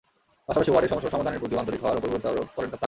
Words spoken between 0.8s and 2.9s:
সমস্যা সমাধানের প্রতিও আন্তরিক হওয়ার ওপর গুরুত্বারোপ করেন তাঁরা।